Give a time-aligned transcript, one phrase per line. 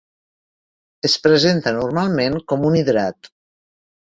[1.09, 3.31] Es presenta normalment com un hidrat.